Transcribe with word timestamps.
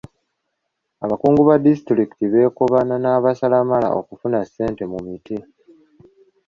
Abakungu 1.03 1.41
ba 1.49 1.55
disitulikiti 1.65 2.25
beekobaana 2.33 2.95
n'abasalamala 2.99 3.87
okufuna 3.99 4.39
ssente 4.43 4.83
mu 4.91 4.99
miti. 5.05 5.37